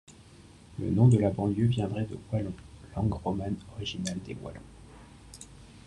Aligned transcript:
Le 0.79 0.89
nom 0.89 1.09
de 1.09 1.19
la 1.19 1.29
banlieue 1.29 1.67
viendrait 1.67 2.05
de 2.07 2.17
wallon, 2.31 2.55
langue 2.95 3.13
romane 3.13 3.55
originale 3.75 4.17
des 4.25 4.33
Wallons. 4.33 4.59